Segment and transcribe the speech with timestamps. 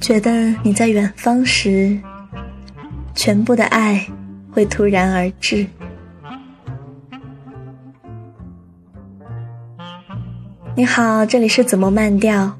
[0.00, 2.00] 觉得你在远方时，
[3.14, 4.04] 全部的爱
[4.50, 5.66] 会突然而至。
[10.74, 12.58] 你好，这里是怎么慢调，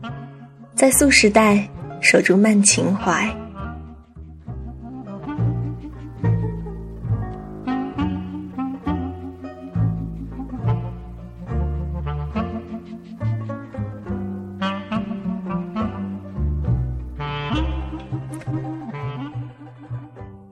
[0.74, 1.68] 在素时代
[2.00, 3.39] 守住慢情怀。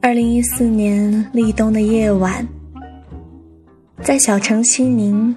[0.08, 2.48] 二零一四年立冬的夜晚，
[4.00, 5.36] 在小城西宁，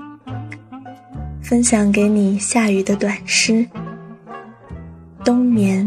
[1.44, 3.52] 分享给你下雨的短诗
[5.26, 5.86] 《冬眠》。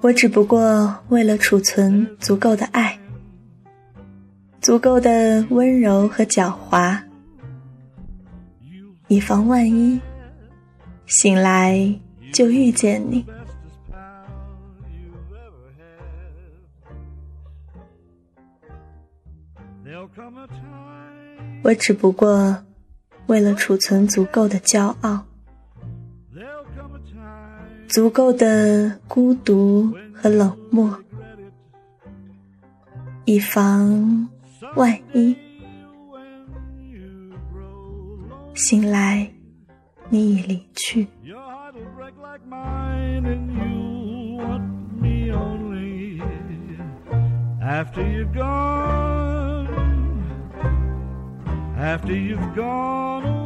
[0.00, 2.98] 我只不过为了储存足够的爱，
[4.60, 7.00] 足够的温柔和狡猾，
[9.08, 9.98] 以防万一，
[11.06, 11.98] 醒来
[12.32, 13.24] 就遇见你。
[21.62, 22.62] 我只不过
[23.26, 25.24] 为了储存足够的骄傲。
[27.94, 30.98] 足够的孤独和冷漠，
[33.24, 34.28] 以防
[34.74, 35.36] 万一。
[38.52, 39.30] 醒来，
[40.08, 41.06] 你已离去。
[47.62, 49.68] After you've gone,
[51.78, 53.43] after you've gone.